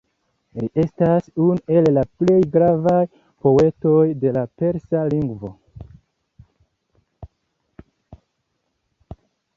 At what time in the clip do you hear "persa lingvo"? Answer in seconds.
4.61-5.53